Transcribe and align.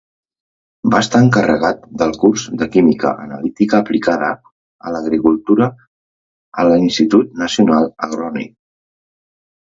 Va 0.91 0.99
estar 1.05 1.19
encarregat 1.23 1.83
del 2.01 2.13
curs 2.21 2.45
de 2.61 2.67
Química 2.75 3.11
analítica 3.25 3.81
aplicada 3.85 4.29
a 4.87 4.93
l'agricultura 4.95 5.67
a 6.63 6.65
l'Institut 6.71 7.37
Nacional 7.43 7.87
Agronòmic. 8.09 8.55